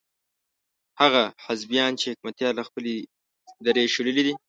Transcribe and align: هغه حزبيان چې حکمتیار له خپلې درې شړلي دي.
هغه 1.01 1.23
حزبيان 1.45 1.91
چې 1.99 2.07
حکمتیار 2.11 2.53
له 2.59 2.63
خپلې 2.69 2.95
درې 3.65 3.83
شړلي 3.93 4.23
دي. 4.27 4.33